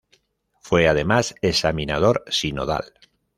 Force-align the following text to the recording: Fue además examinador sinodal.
Fue 0.61 0.87
además 0.87 1.35
examinador 1.43 2.23
sinodal. 2.25 2.91